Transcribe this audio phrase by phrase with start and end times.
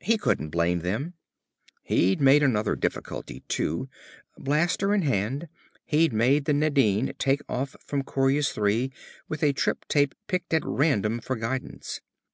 [0.00, 1.14] He couldn't blame them.
[1.82, 3.88] He'd made another difficulty, too.
[4.36, 5.48] Blaster in hand,
[5.86, 8.92] he'd made the Nadine take off from Coryus III
[9.26, 12.02] with a trip tape picked at random for guidance.